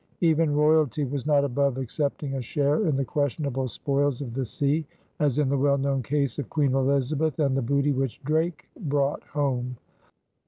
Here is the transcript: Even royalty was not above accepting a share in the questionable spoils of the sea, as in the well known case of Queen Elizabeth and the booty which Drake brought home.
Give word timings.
Even 0.21 0.55
royalty 0.55 1.03
was 1.05 1.27
not 1.27 1.43
above 1.43 1.77
accepting 1.77 2.33
a 2.33 2.41
share 2.41 2.87
in 2.87 2.95
the 2.97 3.05
questionable 3.05 3.67
spoils 3.67 4.19
of 4.19 4.33
the 4.33 4.43
sea, 4.43 4.83
as 5.19 5.37
in 5.37 5.47
the 5.47 5.57
well 5.59 5.77
known 5.77 6.01
case 6.01 6.39
of 6.39 6.49
Queen 6.49 6.73
Elizabeth 6.73 7.37
and 7.37 7.55
the 7.55 7.61
booty 7.61 7.91
which 7.91 8.19
Drake 8.23 8.67
brought 8.79 9.21
home. 9.25 9.77